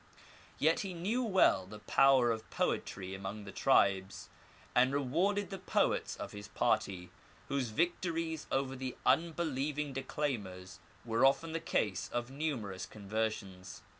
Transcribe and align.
Yet 0.57 0.79
he 0.79 0.95
knew 0.95 1.21
well 1.21 1.67
the 1.67 1.77
power 1.77 2.31
of 2.31 2.49
poetry 2.49 3.13
among 3.13 3.43
the 3.43 3.51
tribes, 3.51 4.29
and 4.73 4.91
rewarded 4.91 5.51
the 5.51 5.59
poets 5.59 6.15
of 6.15 6.31
his 6.31 6.47
party, 6.47 7.11
whose 7.49 7.69
victories 7.69 8.47
over 8.51 8.75
the 8.75 8.97
unbelieving 9.05 9.93
declaimers 9.93 10.79
were 11.05 11.23
often 11.23 11.51
the 11.51 11.59
cause 11.59 12.09
of 12.11 12.31
numerous 12.31 12.87
conversions. 12.87 13.83